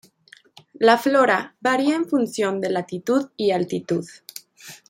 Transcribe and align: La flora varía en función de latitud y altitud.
La 0.79 0.97
flora 0.97 1.55
varía 1.59 1.93
en 1.95 2.05
función 2.09 2.59
de 2.59 2.71
latitud 2.71 3.29
y 3.37 3.51
altitud. 3.51 4.03